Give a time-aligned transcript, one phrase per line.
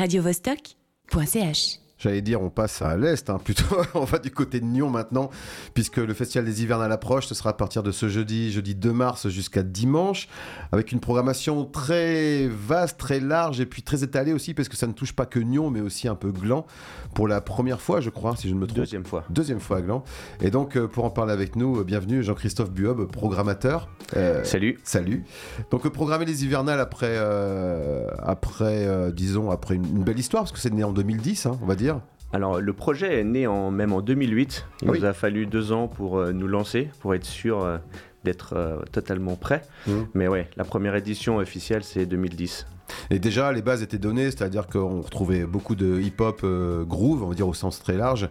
[0.00, 1.78] radiovostok.ch.
[2.00, 3.76] J'allais dire, on passe à l'est, hein, plutôt.
[3.94, 5.28] on va du côté de Nyon maintenant,
[5.74, 7.26] puisque le Festival des Hivernales approche.
[7.26, 10.26] Ce sera à partir de ce jeudi, jeudi 2 mars jusqu'à dimanche,
[10.72, 14.86] avec une programmation très vaste, très large et puis très étalée aussi, parce que ça
[14.86, 16.66] ne touche pas que Nyon, mais aussi un peu Gland,
[17.14, 18.78] pour la première fois, je crois, si je ne me trompe.
[18.78, 19.24] Deuxième fois.
[19.28, 20.02] Deuxième fois à Gland.
[20.40, 23.88] Et donc, euh, pour en parler avec nous, euh, bienvenue Jean-Christophe Buob, programmateur.
[24.16, 24.78] Euh, salut.
[24.84, 25.24] Salut.
[25.70, 30.52] Donc, programmer les Hivernales après, euh, après euh, disons, après une, une, belle histoire, parce
[30.52, 31.89] que c'est né en 2010, hein, on va dire.
[32.32, 34.66] Alors, le projet est né en, même en 2008.
[34.82, 35.00] Il Ah oui.
[35.00, 37.78] nous a fallu deux ans pour euh, nous lancer, pour être sûr euh,
[38.24, 39.62] d'être euh, totalement prêt.
[39.86, 39.92] Mmh.
[40.14, 42.66] Mais ouais, la première édition officielle, c'est 2010.
[43.10, 47.28] Et déjà, les bases étaient données, c'est-à-dire qu'on retrouvait beaucoup de hip-hop euh, groove, on
[47.28, 48.28] va dire au sens très large,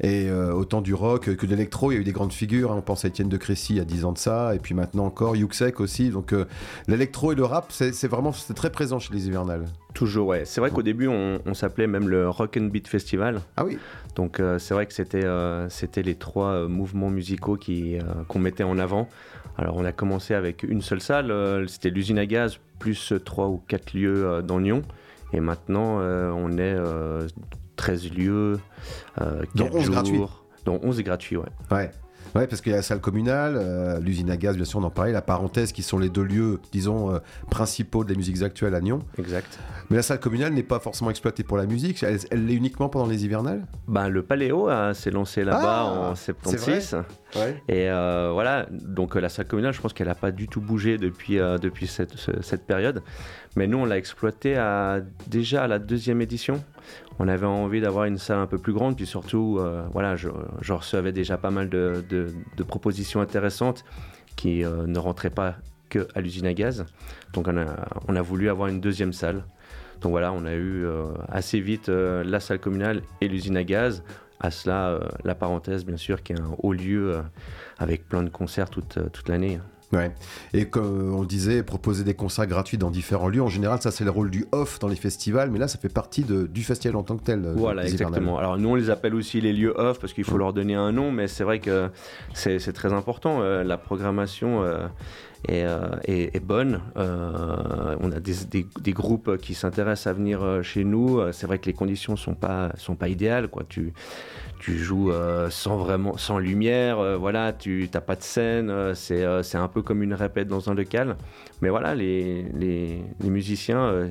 [0.00, 1.92] et euh, autant du rock que de l'électro.
[1.92, 3.76] Il y a eu des grandes figures, hein, on pense à Étienne de Crécy il
[3.76, 6.10] y a 10 ans de ça, et puis maintenant encore Yuxek aussi.
[6.10, 6.46] Donc euh,
[6.88, 9.66] l'électro et le rap, c'est vraiment très présent chez les hivernales.
[9.94, 10.44] Toujours, ouais.
[10.44, 13.40] C'est vrai qu'au début, on, on s'appelait même le Rock and Beat Festival.
[13.56, 13.78] Ah oui
[14.16, 19.08] Donc, c'est vrai que c'était les trois mouvements musicaux qui, qu'on mettait en avant.
[19.56, 23.20] Alors, on a commencé avec une seule salle, euh, c'était l'usine à gaz, plus euh,
[23.20, 24.82] trois ou quatre lieux euh, dans Lyon.
[25.32, 27.26] Et maintenant, euh, on est euh,
[27.76, 28.58] 13 lieux,
[29.20, 29.94] euh, Dont 4 11 jours.
[29.94, 30.20] gratuits.
[30.64, 31.48] Dont 11 gratuits, ouais.
[31.70, 31.90] Ouais.
[32.34, 34.82] Ouais, parce qu'il y a la salle communale, euh, l'usine à gaz, bien sûr, on
[34.82, 37.18] en parlait, la parenthèse, qui sont les deux lieux, disons, euh,
[37.48, 39.00] principaux des musiques actuelles à Nyon.
[39.18, 39.58] Exact.
[39.90, 42.88] Mais la salle communale n'est pas forcément exploitée pour la musique, elle elle l'est uniquement
[42.88, 43.64] pendant les hivernales?
[43.86, 46.96] Ben, le Paléo euh, s'est lancé là-bas Ah, en c'est 76.
[47.36, 47.62] Ouais.
[47.68, 50.98] Et euh, voilà, donc la salle communale, je pense qu'elle n'a pas du tout bougé
[50.98, 53.02] depuis, depuis cette, ce- cette période.
[53.56, 56.64] Mais nous, on l'a exploité à, déjà à la deuxième édition.
[57.18, 60.28] On avait envie d'avoir une salle un peu plus grande, puis surtout, euh, voilà, je,
[60.72, 62.02] recevais déjà pas mal de,
[62.66, 63.84] propositions intéressantes
[64.36, 65.56] qui euh, ne rentraient pas
[65.90, 66.86] que à l'usine à gaz.
[67.32, 69.44] Donc on a, voulu avoir une deuxième salle.
[70.00, 74.02] Donc voilà, on a eu euh, assez vite la salle communale et l'usine à gaz.
[74.40, 77.22] À cela, la parenthèse, bien sûr, qui est un haut lieu
[77.78, 79.58] avec plein de concerts toute l'année.
[79.94, 80.10] Ouais.
[80.52, 83.90] Et comme on le disait, proposer des concerts gratuits dans différents lieux, en général, ça
[83.90, 86.62] c'est le rôle du off dans les festivals, mais là ça fait partie de- du
[86.64, 87.44] festival en tant que tel.
[87.44, 88.08] euh, Voilà, hivernales.
[88.18, 88.38] exactement.
[88.38, 90.92] Alors nous, on les appelle aussi les lieux off parce qu'il faut leur donner un
[90.92, 91.88] nom, mais c'est vrai que
[92.34, 93.40] c'est c'est très important.
[93.42, 94.86] euh, la programmation euh,
[95.48, 96.80] est, euh, est- est bonne.
[96.96, 101.18] Euh, on a des, groupes qui s'intéressent à venir euh, chez nous.
[101.20, 103.48] Euh, C'est vrai que les conditions sont pas sont pas idéales.
[103.68, 103.92] Tu
[104.60, 106.98] tu joues euh, sans vraiment sans lumière.
[106.98, 108.70] euh, voilà, tu t'as pas de scène.
[108.70, 111.16] euh, c'est euh, c'est un peu comme une répète dans un local.
[111.62, 113.84] Mais voilà, les les, les musiciens.
[113.84, 114.08] euh,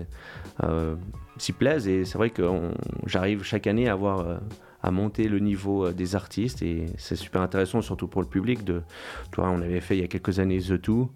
[0.63, 0.95] euh,
[1.37, 2.43] s'y plaisent et c'est vrai que
[3.07, 4.37] j'arrive chaque année à avoir euh,
[4.83, 6.61] à monter le niveau euh, des artistes.
[6.61, 8.81] Et c'est super intéressant surtout pour le public de
[9.31, 11.09] tu vois, on avait fait il y a quelques années The Two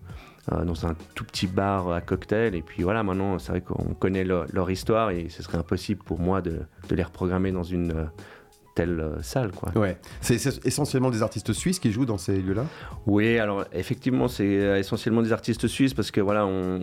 [0.54, 2.56] euh, dans un tout petit bar à cocktail.
[2.56, 6.20] Et puis voilà maintenant c'est vrai qu'on connaît leur, histoire et ce serait impossible pour
[6.20, 8.06] moi de, de les reprogrammer dans une euh,
[8.78, 9.72] telle euh, salle quoi.
[9.76, 9.98] Ouais.
[10.22, 12.66] C'est essentiellement des artistes suisses qui jouent dans ces lieux-là?
[13.08, 16.80] Oui, alors effectivement, c'est euh, essentiellement des artistes suisses parce que voilà, on,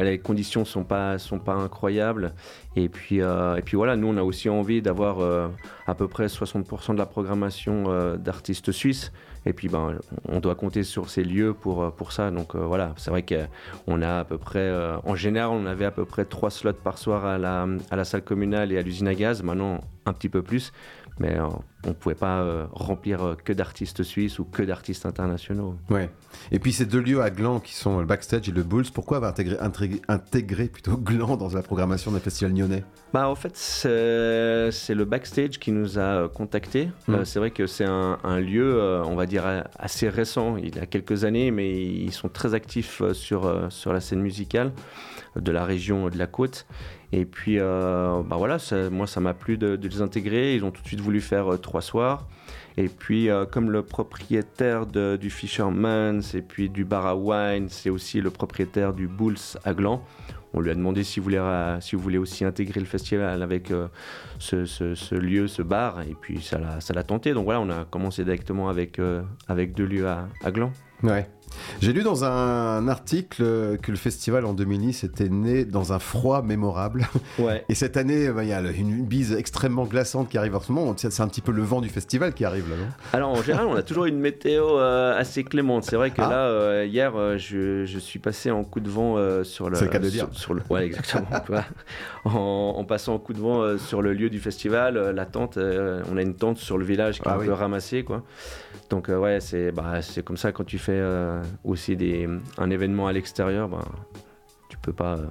[0.00, 2.34] les conditions sont pas sont pas incroyables.
[2.74, 5.48] Et puis euh, et puis voilà, nous on a aussi envie d'avoir euh,
[5.86, 9.12] à peu près 60% de la programmation euh, d'artistes suisses.
[9.46, 12.30] Et puis ben, on doit compter sur ces lieux pour pour ça.
[12.30, 14.70] Donc voilà, c'est vrai qu'on a à peu près,
[15.04, 18.04] en général, on avait à peu près trois slots par soir à la à la
[18.04, 19.42] salle communale et à l'usine à gaz.
[19.42, 20.72] Maintenant, un petit peu plus.
[21.20, 21.46] Mais euh,
[21.84, 25.76] on ne pouvait pas euh, remplir euh, que d'artistes suisses ou que d'artistes internationaux.
[25.90, 26.10] Ouais.
[26.50, 29.18] Et puis ces deux lieux à Gland qui sont le backstage et le Bulls, pourquoi
[29.18, 33.56] avoir intégré, intégré, intégré plutôt Gland dans la programmation d'un festival nyonnais Bah, en fait,
[33.56, 36.90] c'est le backstage qui nous a contactés.
[37.06, 37.14] Mm.
[37.14, 39.44] Euh, c'est vrai que c'est un, un lieu, on va dire,
[39.78, 40.56] assez récent.
[40.56, 44.72] Il a quelques années, mais ils sont très actifs sur, sur la scène musicale
[45.40, 46.66] de la région de la côte.
[47.12, 50.54] Et puis, euh, bah voilà, ça- moi, ça m'a plu de, les intégrer.
[50.54, 52.26] Ils ont tout de suite voulu faire euh, trois soirs.
[52.76, 57.90] Et puis, euh, comme le propriétaire du Fisherman's et puis du bar à wine, c'est
[57.90, 60.04] aussi le propriétaire du Bulls à Gland.
[60.54, 63.88] On lui a demandé euh, s'il voulait aussi intégrer le festival avec euh,
[64.38, 66.02] ce, lieu, ce bar.
[66.02, 67.32] Et puis, ça l'a, tenté.
[67.32, 69.00] Donc voilà, on a commencé directement avec,
[69.48, 70.72] avec deux lieux à, à Gland.
[71.02, 71.26] Ouais.
[71.80, 73.42] J'ai lu dans un article
[73.82, 77.06] que le festival en 2010 était né dans un froid mémorable.
[77.38, 77.64] Ouais.
[77.68, 80.72] Et cette année, bah, il y a une bise extrêmement glaçante qui arrive en ce
[80.72, 80.94] moment.
[80.96, 82.86] C'est un petit peu le vent du festival qui arrive là, non?
[83.12, 85.84] Alors en général, on a toujours une météo euh, assez clémente.
[85.84, 86.28] C'est vrai que Ah.
[86.28, 89.76] là, euh, hier, euh, je, je suis passé en coup de vent sur le.
[89.76, 90.26] C'est le cas de dire.
[90.32, 91.28] Sur, le, ouais, exactement.
[92.24, 96.16] en, en passant en coup de vent sur le lieu du festival, la tente, on
[96.16, 97.46] a une tente sur le village qui est Ah un oui.
[97.46, 98.22] peu ramassée, quoi.
[98.90, 102.70] Donc euh, ouais, c'est bah, c'est comme ça quand tu fais euh, aussi des, un
[102.70, 103.84] événement à l'extérieur, bah,
[104.68, 105.16] tu peux pas.
[105.16, 105.26] euh,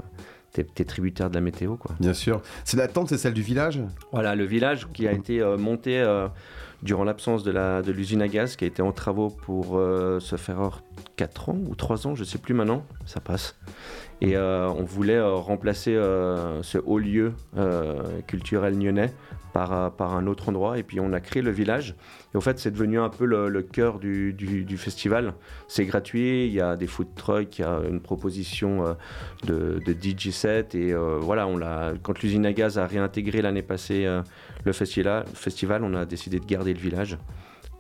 [0.58, 1.76] es, tributaire de la météo.
[1.76, 1.96] Quoi.
[2.00, 2.42] Bien sûr.
[2.64, 3.80] C'est la tente, c'est celle du village?
[4.12, 6.04] Voilà, le village qui a été monté
[6.84, 9.80] durant l'absence de l'usine à gaz, qui a été en travaux pour
[10.20, 10.82] se faire
[11.16, 13.56] 4 ans ou 3 ans, je ne sais plus maintenant, ça passe.
[14.22, 17.34] Et euh, on voulait euh, remplacer euh, ce haut lieu
[18.26, 19.14] culturel nyonnais
[19.54, 20.78] par, un autre endroit.
[20.78, 21.96] Et puis on a créé le village.
[22.34, 25.34] Et en fait, c'est devenu un peu le, cœur du, festival.
[25.68, 28.96] C'est gratuit, il y a des food trucks, il y a une proposition
[29.46, 30.76] de, de DJ set.
[30.76, 31.48] Et voilà,
[32.04, 34.08] quand l'usine à gaz a réintégré l'année passée
[34.64, 37.18] le festival, on a décidé de garder le village.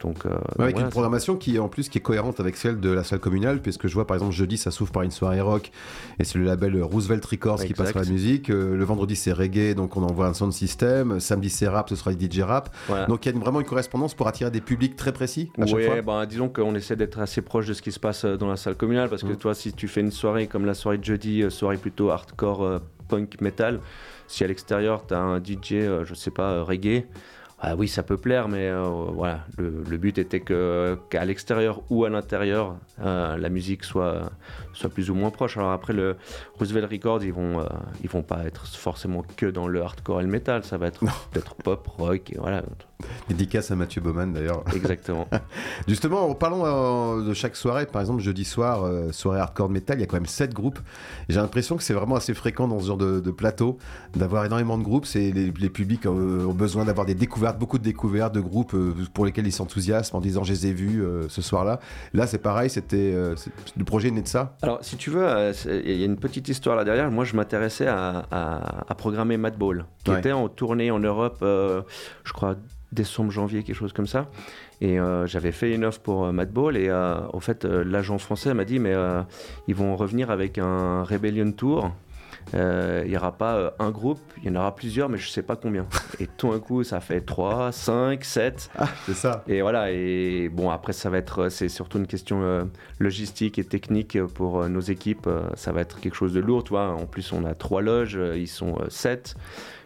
[0.01, 3.03] Donc, euh, avec une programmation qui en plus qui est cohérente avec celle de la
[3.03, 5.71] salle communale, puisque je vois par exemple jeudi ça s'ouvre par une soirée rock
[6.19, 8.49] et c'est le label Roosevelt Records qui passe la musique.
[8.49, 11.19] Euh, le vendredi c'est reggae, donc on envoie un sound system.
[11.19, 12.75] Samedi c'est rap, ce sera DJ rap.
[13.07, 15.51] Donc il y a vraiment une correspondance pour attirer des publics très précis.
[15.59, 16.01] À chaque fois.
[16.01, 18.57] Ben, disons qu'on essaie d'être assez proche de ce qui se passe euh, dans la
[18.57, 19.37] salle communale, parce que mm.
[19.37, 23.41] toi si tu fais une soirée comme la soirée de jeudi, soirée plutôt hardcore, punk,
[23.41, 23.79] metal,
[24.27, 27.05] si à l'extérieur tu as un DJ, je sais pas, reggae
[27.59, 32.09] ah oui, ça peut plaire, mais euh, voilà, le, but était qu'à l'extérieur ou à
[32.09, 34.29] l'intérieur, euh, la musique soit,
[34.73, 35.57] soit plus ou moins proche.
[35.57, 36.17] Alors après, le
[36.59, 37.65] Roosevelt Records, ils vont, euh,
[38.03, 40.99] ils vont pas être forcément que dans le hardcore et le metal, ça va être
[41.31, 42.61] peut-être pop, rock, et voilà.
[43.27, 44.63] Dédicace à Mathieu Baumann d'ailleurs.
[44.75, 45.27] Exactement.
[45.87, 47.85] Justement, parlons de chaque soirée.
[47.85, 50.79] Par exemple, jeudi soir, soirée hardcore metal, il y a quand même 7 groupes.
[51.29, 53.77] J'ai l'impression que c'est vraiment assez fréquent dans ce genre de, plateau
[54.15, 55.05] d'avoir énormément de groupes.
[55.05, 58.75] C'est les, publics ont besoin d'avoir des découvertes, beaucoup de découvertes de groupes
[59.13, 61.79] pour lesquels ils s'enthousiasment en disant je les ai vus ce soir-là.
[62.13, 63.13] Là, c'est pareil, c'était
[63.77, 64.55] le projet né de ça.
[64.61, 67.11] Alors, si tu veux, il y a une petite histoire là derrière.
[67.11, 72.55] Moi, je m'intéressais à, à, programmer Madball, qui était en tournée en Europe, je crois
[72.91, 74.29] décembre, janvier, quelque chose comme ça.
[74.79, 78.53] Et euh, j'avais fait une offre pour euh, Madball et euh, en fait l'agent français
[78.53, 78.93] m'a dit mais
[79.67, 81.91] ils vont revenir avec un Rebellion Tour.
[82.53, 85.41] Il n'y aura pas un groupe, il y en aura plusieurs, mais je ne sais
[85.41, 85.85] pas combien.
[86.19, 88.69] Et tout un coup, ça fait 3, 5, 7.
[88.77, 89.43] Ah, c'est ça.
[89.47, 94.21] Et voilà, et bon, après, ça va être, c'est surtout une question logistique et technique
[94.23, 95.29] pour nos équipes.
[95.55, 96.89] ça va être quelque chose de lourd, tu vois.
[96.93, 99.35] En plus, on a trois loges, ils sont 7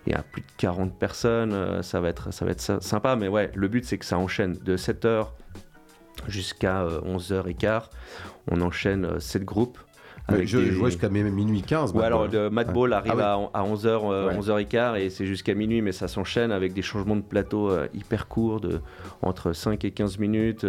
[0.07, 3.15] il y a plus de 40 personnes, euh, ça va être, ça va être sympa.
[3.15, 5.27] Mais ouais, le but c'est que ça enchaîne de 7h
[6.27, 7.65] jusqu'à 11h15.
[7.65, 7.79] Euh,
[8.49, 9.77] On enchaîne 7 euh, groupes.
[10.27, 10.71] Avec je des...
[10.71, 11.93] jusqu'à minuit 15.
[11.93, 15.91] Ouais, alors le Mad Ball arrive ah à, 11h, 11h15 et c'est jusqu'à minuit, mais
[15.91, 18.81] ça s'enchaîne avec des changements de plateau hyper courts, de,
[19.21, 20.65] entre 5 et 15 minutes.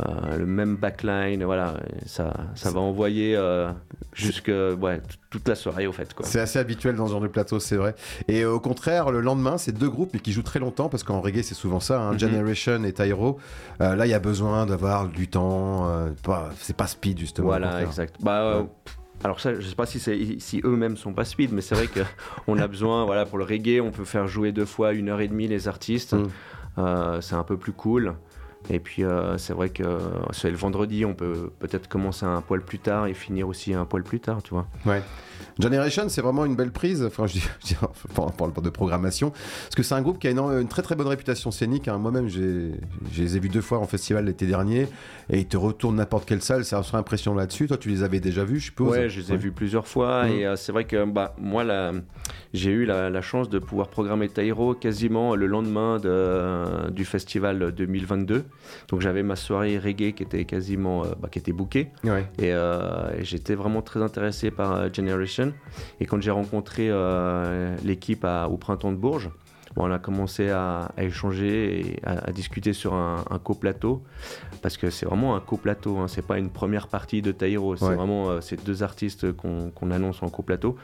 [0.00, 1.74] Euh, le même backline, voilà,
[2.06, 3.70] ça, ça va envoyer euh,
[4.12, 5.00] jusque ouais,
[5.30, 6.14] toute la soirée au fait.
[6.22, 7.96] C'est assez habituel dans ce genre de plateau, c'est vrai.
[8.28, 11.20] Et au contraire, le lendemain, c'est deux groupes mais qui jouent très longtemps parce qu'en
[11.20, 12.18] reggae c'est souvent ça, hein, mhm.
[12.20, 13.38] Generation et Tyro.
[13.80, 15.90] Euh, là, il y a besoin d'avoir du temps,
[16.58, 17.48] c'est pas speed justement.
[17.48, 18.16] Voilà, exact.
[18.20, 18.66] Bah,
[19.24, 19.98] alors ça, je sais pas si,
[20.38, 23.80] si eux-mêmes sont pas speed, mais c'est vrai qu'on a besoin, voilà, pour le reggae,
[23.80, 26.14] on peut faire jouer deux fois une heure et demie les artistes.
[26.14, 27.20] Mm.
[27.20, 28.14] c'est un peu plus cool.
[28.70, 29.84] Et puis euh, c'est vrai que
[30.32, 33.84] c'est le vendredi, on peut peut-être commencer un poil plus tard et finir aussi un
[33.84, 34.66] poil plus tard, tu vois.
[34.84, 35.02] Ouais.
[35.58, 37.02] Generation, c'est vraiment une belle prise.
[37.04, 37.74] Enfin, je dis, je
[38.16, 40.82] on parle pas de programmation, parce que c'est un groupe qui a une, une, très
[40.82, 41.88] très bonne réputation scénique.
[41.88, 41.98] Hein.
[41.98, 42.72] Moi-même, je
[43.16, 44.86] les ai vus deux fois en festival l'été dernier,
[45.30, 46.64] et ils te retournent n'importe quelle salle.
[46.64, 47.66] C'est une impression là-dessus.
[47.66, 48.90] Toi, tu les avais déjà vus, je suppose.
[48.90, 50.28] Ouais, je les ai vus plusieurs fois, mmh.
[50.28, 51.64] et euh, c'est vrai que bah, moi,
[52.52, 58.44] j'ai eu la, chance de pouvoir programmer Tairo quasiment le lendemain de, du festival 2022.
[58.88, 62.26] Donc j'avais ma soirée reggae qui était quasiment, euh, bah, qui était bookée, ouais.
[62.38, 65.52] et, euh, et j'étais vraiment très intéressé par Generation
[66.00, 69.30] et quand j'ai rencontré euh, l'équipe au printemps de Bourges,
[69.76, 74.02] on a commencé à, échanger et à, discuter sur un, co-plateau
[74.62, 76.08] parce que c'est vraiment un co-plateau, hein.
[76.08, 80.22] c'est pas une première partie de Taïro, c'est vraiment euh, ces deux artistes qu'on annonce
[80.22, 80.76] en co-plateau.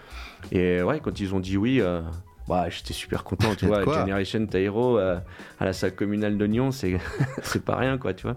[0.52, 2.02] Et ouais, quand ils ont dit oui, euh,
[2.48, 3.84] bah, j'étais super content, tu vois.
[3.84, 5.22] Generation Taïro à
[5.60, 6.70] la salle communale de Nyon,
[7.42, 8.36] c'est pas rien, quoi, tu vois.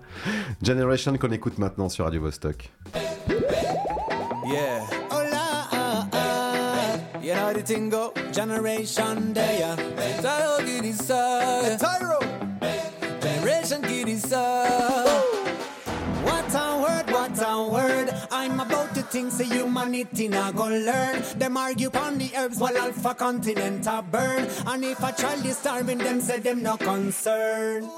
[0.62, 2.70] Generation qu'on écoute maintenant sur Radio Vostok.
[4.50, 4.86] Yeah.
[7.28, 9.76] You know the thing go, generation day, yeah.
[10.22, 10.98] Tyro get it
[11.78, 12.22] Tyro.
[13.20, 15.37] Generation get
[19.10, 21.24] Think say humanity now go learn.
[21.38, 24.48] Them argue on the herbs while alpha continent a burn.
[24.66, 27.90] And if a child is starving, them say them no concern.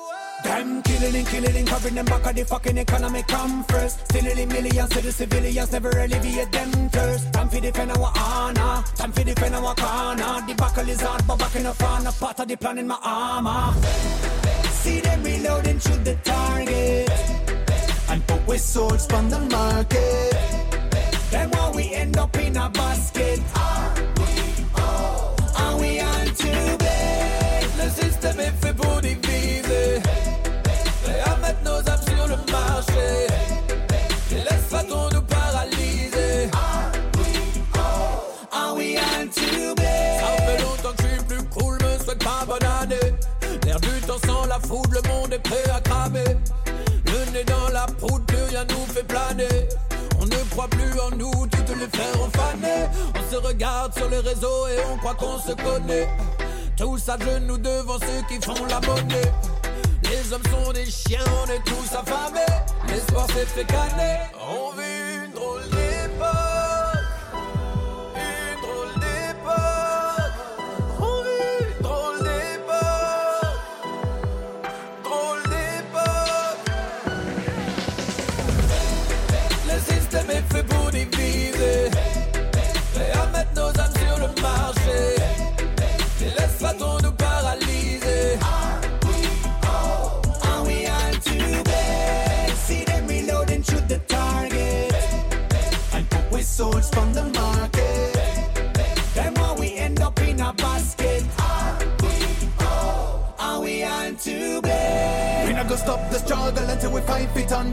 [0.43, 4.05] Them killing and killing and covering them back of the fucking economy come first.
[4.05, 7.33] Stealing millions to the civilians, never alleviate them thirst.
[7.33, 10.45] Time for defend our honor, time for defend our corner.
[10.47, 12.87] The buckle is hard, but back in the front, a part of the plan in
[12.87, 13.73] my armor.
[14.71, 17.09] See them reloading to the target.
[18.09, 20.68] And put with swords from the market.
[21.31, 23.39] Then why we end up in a basket?
[23.55, 25.35] Are we all?
[25.55, 26.77] Are we on to?
[27.77, 30.01] Le système est fait pour diviser.
[31.03, 33.27] Prêt à mettre nos âmes sur le marché.
[34.31, 36.49] Laisse pas qu'on nous paralyser.
[36.51, 38.33] Are we all?
[38.51, 39.75] Are we on to?
[39.77, 43.13] Ça fait longtemps que je suis plus cool, me souhaite pas bonne année.
[43.65, 46.37] L'air du temps sans la foudre, le monde est prêt à cramer.
[47.05, 49.69] Le nez dans la poudre, rien nous fait planer.
[50.49, 52.87] On croit plus en nous, toutes les frères ont fané.
[53.15, 56.09] On se regarde sur les réseaux et on croit qu'on se connaît.
[56.75, 59.31] Tous à genoux devant ceux qui font la monnaie.
[60.03, 62.39] Les hommes sont des chiens, on est tous affamés.
[62.87, 64.19] L'espoir s'est fait canner.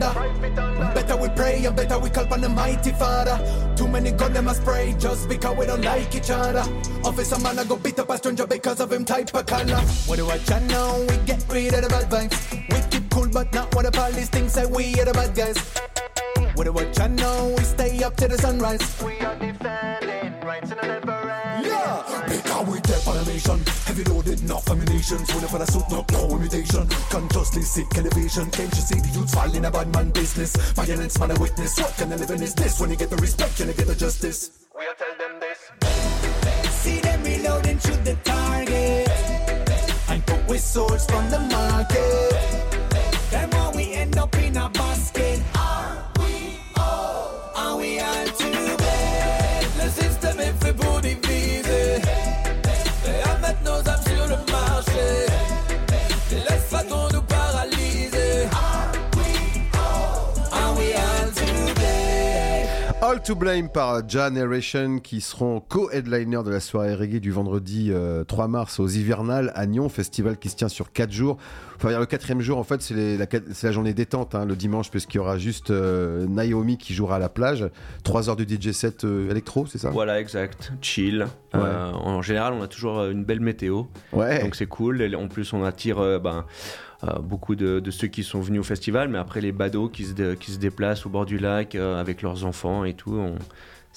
[0.00, 0.54] Feet.
[0.94, 3.36] Better we pray and better we call on the mighty father.
[3.76, 6.64] Too many gun them a spray just because we don't like each other.
[7.04, 9.80] Officer man I go beat up a stranger because of him type of color.
[10.06, 10.98] What do I chat now?
[11.00, 12.38] We get rid of the bad vibes.
[12.70, 15.58] We keep cool but not what the police think say we are the bad guys.
[16.54, 17.48] What do I chat now?
[17.48, 19.02] We stay up to the sunrise.
[19.04, 20.95] We are defending rights and
[23.96, 25.16] Heavy loaded, enough ammunition.
[25.24, 26.86] Full for the suit, no, no imitation.
[27.08, 28.50] Consciously seek elevation.
[28.50, 30.54] Can't you see the youths falling a bad man business?
[30.72, 31.78] Violence, man, a witness.
[31.80, 32.78] What kind of living is this?
[32.78, 34.50] When you get the respect, can you get the justice?
[34.74, 36.72] We'll tell them this.
[36.72, 39.08] See them reloading, shoot the target.
[40.10, 42.70] And put with swords from the market.
[43.30, 45.15] Then why we end up in a basket?
[63.26, 68.46] To Blame par Generation qui seront co-headliner de la soirée reggae du vendredi euh, 3
[68.46, 71.36] mars aux Hivernales à Nyon, festival qui se tient sur 4 jours.
[71.74, 75.20] Enfin, le quatrième jour, en fait, c'est la, journée détente, hein, le dimanche, puisqu'il y
[75.20, 77.68] aura juste euh, Naomi qui jouera à la plage.
[78.04, 79.90] 3 heures de DJ set euh, électro, c'est ça?
[79.90, 80.72] Voilà, exact.
[80.80, 81.26] Chill.
[81.54, 83.84] Euh, en général, on a toujours euh, une belle météo.
[84.12, 84.42] Ouais.
[84.42, 85.02] Donc c'est cool.
[85.02, 86.42] Et en plus, on attire euh, ben, euh,
[87.22, 90.50] beaucoup de, ceux qui sont venus au festival, mais après les badauds qui se, qui
[90.50, 93.20] se déplacent au bord du lac euh, avec leurs enfants et tout.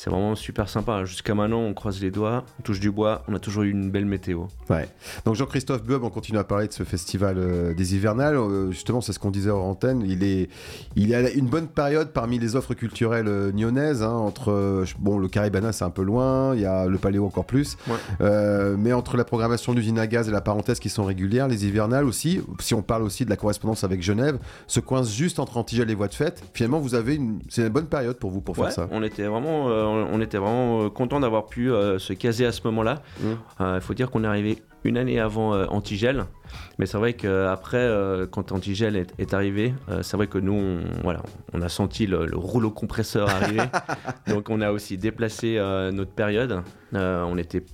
[0.02, 1.04] C'est vraiment super sympa.
[1.04, 3.92] Jusqu'à maintenant, on croise les doigts, on touche du bois, on a toujours eu une
[3.92, 4.44] belle météo.
[4.70, 4.88] Ouais.
[5.26, 8.38] Donc Jean-Christophe Bueb, on continue à parler de ce festival euh, des hivernales.
[8.38, 10.02] Euh, justement, c'est ce qu'on disait hors antenne.
[10.08, 10.48] Il est,
[10.96, 14.02] il à une bonne période parmi les offres culturelles euh, nyonnaises.
[14.02, 16.56] hein, entre euh, bon, le Caribana, c'est un peu loin.
[16.56, 17.76] Il y a le Paléo encore plus.
[17.90, 18.76] Ouais.
[18.78, 21.66] Mais entre la programmation de l'usine à gaz et la parenthèse qui sont régulières, les
[21.66, 22.40] hivernales aussi.
[22.60, 25.96] Si on parle aussi de la correspondance avec Genève, se coince juste entre Antigel et
[25.96, 26.42] Voies de Fête.
[26.54, 28.88] Finalement, vous avez une, c'est une bonne période pour vous pour Ouais, faire ça.
[28.92, 32.62] on était vraiment, on était vraiment euh, content d'avoir pu euh, se caser à ce
[32.66, 32.96] moment-là.
[33.20, 33.28] Mmh.
[33.62, 36.24] Euh, Il faut dire qu'on est arrivé une année avant Antigel,
[36.78, 37.86] mais c'est vrai qu'après,
[38.32, 42.26] quand Antigel est, est arrivé, c'est vrai que nous, on, voilà, on a senti le,
[42.26, 43.64] le rouleau compresseur arriver.
[44.28, 45.58] Donc on a aussi déplacé
[45.92, 46.62] notre période.
[46.94, 47.66] On était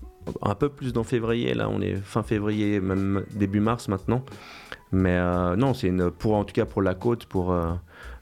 [0.41, 4.25] un peu plus dans février, là, on est fin février, même début mars maintenant.
[4.91, 7.73] Mais euh, non, c'est une pour en tout cas pour la côte, pour euh,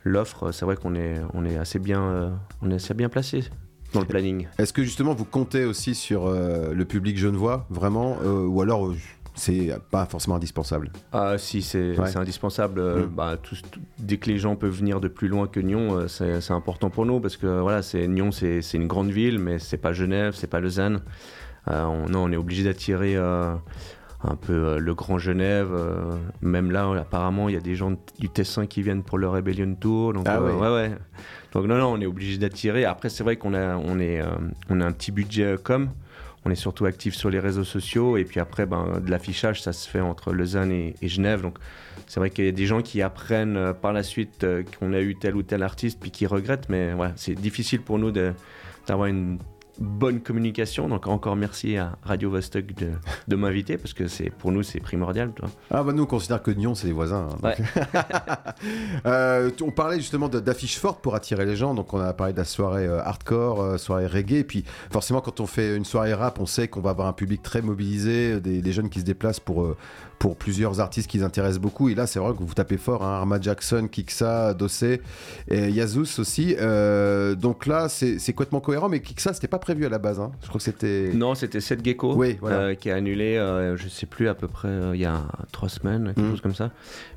[0.04, 2.30] l'offre, c'est vrai qu'on est on est assez bien euh,
[2.62, 3.44] on est assez bien placé
[3.94, 4.48] dans le planning.
[4.58, 8.88] Est-ce que justement vous comptez aussi sur euh, le public genevois, vraiment euh, Ou alors
[8.88, 8.96] euh,
[9.36, 10.92] c'est pas forcément indispensable?
[11.12, 12.18] Ah si, c'est Ouais.
[12.18, 12.82] indispensable.
[12.82, 13.06] Mm.
[13.16, 16.52] bah, tout- tout- dès que les gens peuvent venir de plus loin que Nyon, c'est
[16.52, 19.94] important pour nous parce que voilà, c'est Nyon, c'est une grande ville, mais c'est pas
[19.94, 21.02] Genève, c'est pas Lausanne.
[21.68, 23.16] On, non, on est obligé d'attirer
[24.26, 25.70] un peu euh, le Grand Genève.
[25.74, 29.28] euh, même là, apparemment, il y a des gens du Tessin qui viennent pour le
[29.28, 30.14] Rebellion Tour.
[30.14, 30.98] Donc, Ah euh, ouais, ouais.
[31.54, 32.84] Donc non, non, on est obligé d'attirer.
[32.84, 34.36] Après, c'est vrai qu'on a, on est, euh,
[34.70, 35.90] on a un petit budget euh, com.
[36.46, 39.72] On est surtout actif sur les réseaux sociaux et puis après, ben, de l'affichage, ça
[39.72, 41.42] se fait entre Lausanne et, Genève.
[41.42, 41.58] Donc,
[42.08, 44.46] c'est vrai qu'il y a des gens qui apprennent euh, par la suite
[44.78, 47.98] qu'on a eu tel ou tel artiste puis qui regrettent, mais ouais, c'est difficile pour
[47.98, 49.38] nous d'avoir une
[49.80, 50.88] bonne communication.
[50.88, 52.90] Donc, encore merci à Radio Vostok de,
[53.28, 55.32] de m'inviter parce que c'est pour nous, c'est primordial.
[55.36, 55.52] tu vois.
[55.72, 57.28] Ah bah nous on considère que Nyon c'est les voisins.
[57.32, 57.38] hein.
[57.44, 57.56] Ouais.
[59.06, 62.38] Euh, on parlait justement d'affiches fortes pour attirer les gens, donc on a parlé de
[62.38, 66.14] la soirée euh, hardcore, euh, soirée reggae, et puis forcément quand on fait une soirée
[66.14, 69.06] rap, on sait qu'on va avoir un public très mobilisé, des, des jeunes qui se
[69.06, 69.76] déplacent pour,
[70.20, 73.04] pour plusieurs artistes qui les intéressent beaucoup, et là c'est vrai que vous tapez fort,
[73.04, 75.02] hein, Arma Jackson, Kiksa, Dossé,
[75.50, 76.56] et Yazous aussi,
[77.38, 80.20] donc là c'est c'est complètement cohérent, mais Kiksa c'était pas prévu à la base.
[80.20, 80.32] hein.
[80.42, 81.12] Je crois que c'était.
[81.14, 82.58] Non, c'était Seth Gecko Oui, voilà.
[82.58, 85.22] euh, qui a annulé, euh, je sais plus, à peu près euh, il y a
[85.52, 86.30] trois semaines, quelque Mhm.
[86.32, 86.72] chose comme ça.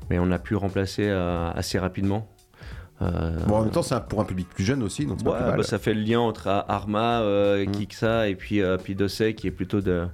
[0.09, 2.27] Mais on a pu remplacer euh, assez rapidement.
[3.01, 5.51] Euh, Bon, en même temps, c'est pour un public plus jeune aussi, donc ouais, pas
[5.51, 7.71] plus bah, ça fait le lien entre Arma, euh, Mhm.
[7.71, 10.07] Kiksa et puis, euh, qui est plutôt de,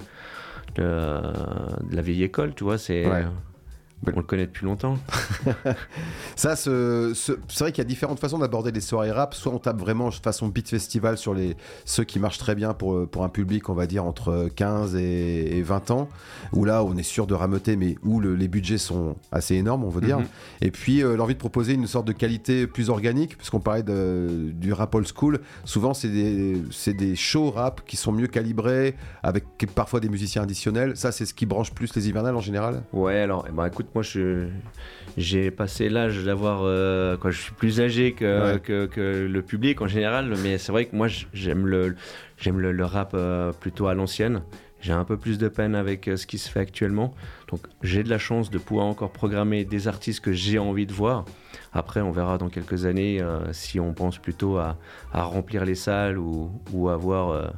[0.76, 2.78] de, de la vieille école, tu vois.
[2.78, 3.26] C'est, Ouais.
[4.12, 4.98] On le connaît depuis longtemps.
[6.36, 9.34] Ça, ce- ce- c'est vrai qu'il y a différentes façons d'aborder les soirées rap.
[9.34, 11.56] Soit on tape vraiment façon beat festival sur les,
[11.86, 15.58] ceux qui marchent très bien pour, pour un public, on va dire, entre 15 et,
[15.58, 16.10] et 20 ans,
[16.52, 19.84] où là, on est sûr de rameuter, mais où le- les budgets sont assez énormes,
[19.84, 20.20] on veut dire.
[20.20, 20.26] Mhm.
[20.62, 24.52] Et puis, euh, l'envie de proposer une sorte de qualité plus organique, puisqu'on parlait de-
[24.54, 25.40] du rap old school.
[25.66, 26.62] Souvent, c'est des,
[26.94, 29.46] des shows rap qui sont mieux calibrés, avec
[29.76, 30.98] parfois des musiciens additionnels.
[30.98, 32.84] Ça, c'est ce qui branche plus les hivernales en général?
[32.92, 34.48] Ouais, alors, eh ben, moi, je,
[35.18, 36.62] j'ai passé l'âge d'avoir.
[36.64, 38.60] euh, je suis plus âgé que, Ouais.
[38.60, 41.96] que, que le public en général, mais c'est vrai que moi, j'aime le,
[42.38, 44.42] j'aime le, le rap euh, plutôt à l'ancienne.
[44.82, 47.14] J'ai un peu plus de peine avec euh, ce qui se fait actuellement.
[47.50, 50.92] Donc, j'ai de la chance de pouvoir encore programmer des artistes que j'ai envie de
[50.94, 51.24] voir.
[51.72, 53.20] Après, on verra dans quelques années
[53.52, 54.78] si on pense plutôt à,
[55.12, 57.52] à remplir les salles ou, ou avoir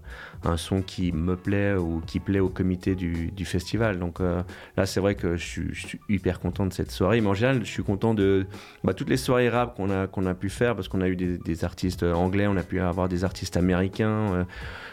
[0.44, 4.00] un son qui me plaît ou qui plaît au comité du, du festival.
[4.00, 4.42] Donc euh,
[4.78, 7.22] là, c'est vrai que je suis, je suis hyper content de cette soirée.
[7.22, 8.46] Mais en général, je suis content de
[8.84, 11.16] bah, toutes les soirées rap qu'on a, qu'on a pu faire parce qu'on a eu
[11.16, 14.34] des, des artistes anglais, on a pu avoir des artistes américains.
[14.34, 14.44] euh,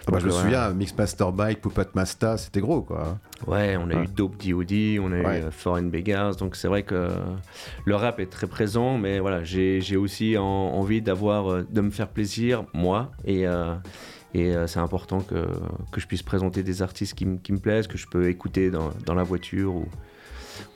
[0.07, 3.19] Ah bah, Je me euh, souviens, Mixmaster Bike, Puppet Masta, c'était gros, quoi.
[3.47, 4.05] Ouais, on a Ouais.
[4.05, 5.41] eu Dope D.O.D., on a Ouais.
[5.41, 7.09] eu euh, Foreign Beggars, donc c'est vrai que
[7.85, 11.91] le rap est très présent, mais voilà, j'ai aussi en- envie d'avoir, euh, de me
[11.91, 13.75] faire plaisir, moi, et, euh,
[14.35, 15.47] et euh, c'est important que,
[15.97, 19.23] je puisse présenter des artistes qui me plaisent, que je peux écouter dans, dans la
[19.23, 19.87] voiture ou,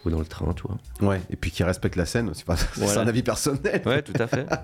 [0.04, 1.10] ou dans le train, tu vois.
[1.10, 2.30] Ouais, et puis qui respecte la scène,
[2.74, 3.82] c'est un avis personnel.
[3.86, 4.46] Ouais, tout à fait.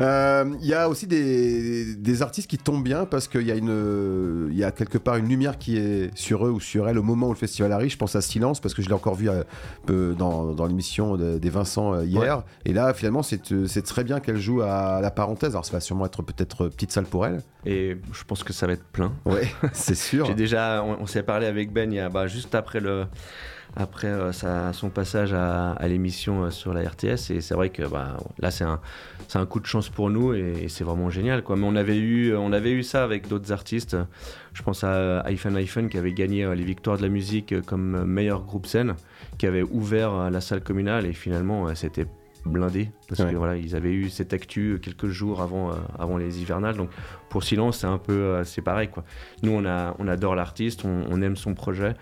[0.00, 3.54] Euh, Il y a aussi des, des artistes qui tombent bien parce qu'il y, a
[3.54, 7.02] une- y a quelque part une lumière qui est sur eux ou sur elles au
[7.02, 7.90] moment où le festival arrive.
[7.92, 9.44] Je pense à Silence parce que je l'ai encore vu euh,
[9.86, 12.42] peu dans, dans l'émission de- des Vincent euh, hier.
[12.64, 15.50] Et là, finalement, c'est c'est très bien qu'elle joue à la parenthèse.
[15.50, 17.42] Alors, ça va sûrement être peut-être petite salle pour elle.
[17.66, 19.12] Et je pense que ça va être plein.
[19.24, 20.26] Ouais, c'est sûr.
[20.26, 23.04] J'ai déjà, on, on s'est parlé avec Ben il y a, bah, juste après le,
[23.76, 27.70] après euh, sa- son passage à, à l'émission euh, sur la RTS et c'est vrai
[27.70, 28.80] que bah, là c'est un,
[29.46, 31.56] coup de chance pour nous et, et c'est vraiment génial quoi.
[31.56, 33.96] Mais on avait eu, on avait eu ça avec d'autres artistes.
[34.52, 37.60] Je pense à iPhone iPhone qui avait gagné euh, les victoires de la musique euh,
[37.62, 38.94] comme euh, meilleur groupe scène,
[39.38, 42.06] qui avait ouvert euh, la salle communale et finalement euh, c'était
[42.46, 43.32] blindé parce Ouais.
[43.32, 46.90] que voilà ils avaient eu cette actu quelques jours avant euh, avant les hivernales donc
[47.30, 49.02] pour Silence c'est un peu euh, c'est pareil quoi
[49.42, 51.94] nous on a on adore l'artiste on, on aime son projet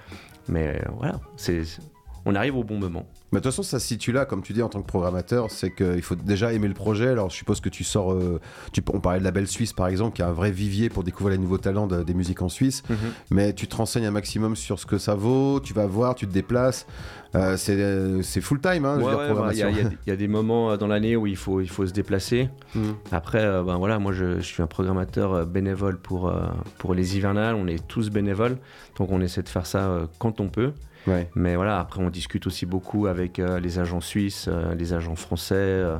[0.52, 1.82] mais euh, voilà c'est c'est-
[2.24, 4.52] on arrive au bon moment Mais de toute façon, ça se situe là, comme tu
[4.52, 7.08] dis, en tant que programmateur, c'est qu'il faut déjà aimer le projet.
[7.08, 8.12] Alors, je suppose que tu sors.
[8.12, 8.40] euh,
[8.72, 11.02] tu, on parlait de la Belle Suisse, par exemple, qui est un vrai vivier pour
[11.04, 12.82] découvrir les nouveaux talents de- des musiques en Suisse.
[13.30, 16.26] Mais tu te renseignes un maximum sur ce que ça vaut, tu vas voir, tu
[16.26, 16.86] te déplaces.
[17.34, 19.84] Euh, c'est euh, c'est full time, hein, Ouais, ouais, bah, il y, a- y a
[19.84, 22.50] des- il y a des moments dans l'année où il faut il faut se déplacer
[22.74, 22.94] Mhm.
[23.10, 26.30] Après, euh, ben voilà, moi je, je suis un programmateur bénévole pour,
[26.76, 27.54] pour les hivernales.
[27.54, 28.58] On est tous bénévoles,
[28.98, 30.72] donc on essaie de faire ça quand on peut.
[31.06, 31.28] Ouais.
[31.34, 35.16] Mais voilà, après on discute aussi beaucoup avec euh, les agents suisses, euh, les agents
[35.16, 35.98] français, euh,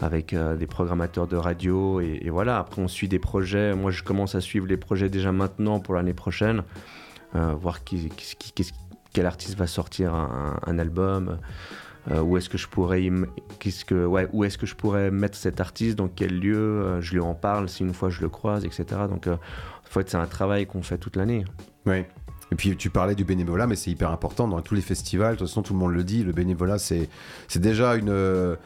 [0.00, 2.00] avec des programmateurs de radio.
[2.00, 3.74] Et, et voilà, après on suit des projets.
[3.74, 6.62] Moi je commence à suivre les projets déjà maintenant pour l'année prochaine,
[7.34, 8.72] voir qui, qui- qui- qu'est-ce-
[9.12, 11.38] quel artiste va sortir un, un album.
[12.10, 13.10] euh, où est-ce que je pourrais
[13.58, 17.00] qu'est-ce que ouais où est-ce que je pourrais mettre cet artiste dans quel lieu euh,
[17.02, 20.08] je lui en parle si une fois je le croise etc donc euh, en fait
[20.08, 21.44] c'est un travail qu'on fait toute l'année
[21.86, 22.08] Ouais.
[22.52, 25.34] Et puis tu parlais du bénévolat, mais c'est hyper important dans tous les festivals.
[25.34, 26.24] De toute façon, tout le monde le dit.
[26.24, 27.08] Le bénévolat, c'est
[27.56, 28.08] déjà une.
[28.08, 28.56] euh,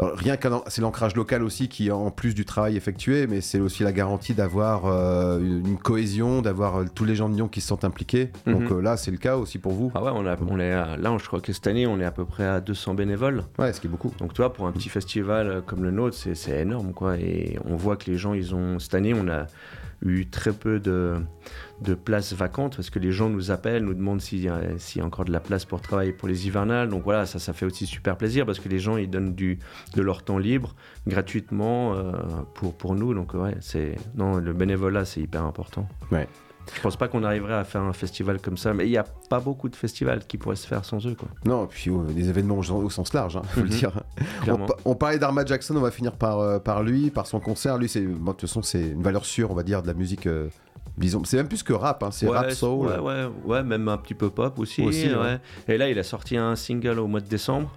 [0.00, 3.84] rien qu'un, c'est l'ancrage local aussi qui, en plus du travail effectué, mais c'est aussi
[3.84, 7.68] la garantie d'avoir euh, une cohésion, d'avoir euh, tous les gens de Lyon qui se
[7.68, 8.30] sentent impliqués.
[8.46, 8.78] Donc Mhm.
[8.78, 9.92] euh, là, c'est le cas aussi pour vous.
[9.94, 12.04] ah ouais on, a, on est à- là je crois que cette année on est
[12.04, 14.10] à peu près à 200 bénévoles Ouais, ce qui est beaucoup.
[14.18, 17.76] donc tu vois pour un petit festival comme le nôtre c'est énorme quoi et on
[17.76, 19.46] voit que les gens ils ont cette année on a
[20.04, 21.16] eu très peu de,
[21.80, 24.60] de places vacantes parce que les gens nous appellent, nous demandent s'il y, a,
[24.96, 26.88] y a encore de la place pour travailler pour les hivernales.
[26.88, 29.58] Donc voilà, ça, ça fait aussi super plaisir parce que les gens ils donnent du,
[29.94, 30.74] de leur temps libre
[31.06, 32.12] gratuitement euh,
[32.54, 33.14] pour, pour nous.
[33.14, 35.88] Donc ouais, c'est non le bénévolat c'est hyper important.
[36.10, 36.28] Ouais.
[36.74, 39.04] Je pense pas qu'on arriverait à faire un festival comme ça, mais il n'y a
[39.28, 41.28] pas beaucoup de festivals qui pourraient se faire sans eux quoi.
[41.44, 43.70] Non, puis euh, des événements au, sens large, il faut le Mhm.
[43.70, 43.92] dire.
[44.84, 47.78] On, parlait d'Arma Jackson, on va finir par, euh, par lui, par son concert.
[47.78, 49.94] Lui, c'est, bon, de toute façon, c'est une valeur sûre, on va dire, de la
[49.94, 50.26] musique.
[50.26, 50.48] euh,
[51.24, 52.86] c'est même plus que rap, hein, c'est Ouais, rap soul.
[52.86, 54.84] Ouais, ouais, ouais, même un petit peu pop aussi.
[55.68, 57.70] Et là, il a sorti un single au mois de décembre.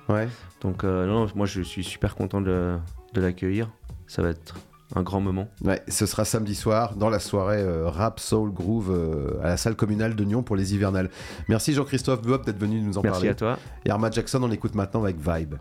[0.61, 2.77] Donc, euh, non, moi, je suis super content de,
[3.13, 3.69] de l'accueillir.
[4.07, 4.55] Ça va être
[4.95, 5.47] un grand moment.
[5.63, 9.57] Ouais, ce sera samedi soir dans la soirée euh, rap soul groove euh, à la
[9.57, 11.09] salle communale de Nyon pour les hivernales.
[11.49, 13.27] Merci Jean-Christophe Buop d'être venu nous en parler.
[13.27, 13.59] Merci à toi.
[13.85, 15.55] Et Arma Jackson, on l'écoute maintenant avec Vibe.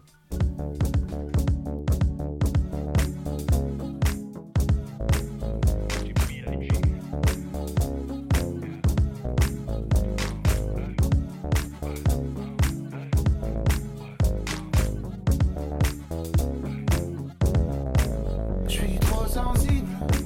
[19.37, 20.26] sensible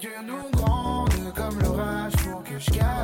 [0.00, 2.97] Dieu nous grande comme l'orage pour que je gagne.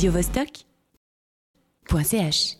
[0.00, 2.59] radiovostok.ch